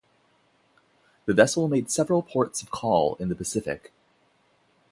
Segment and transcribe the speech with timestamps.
[1.27, 3.93] The vessel made several ports of call in the Pacific.